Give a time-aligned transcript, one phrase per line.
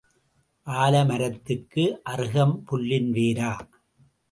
[0.67, 3.53] ஆலமரத்துக்கு அறுகம்புல்லின் வேரா?